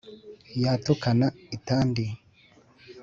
[0.63, 2.05] yatukana i tandi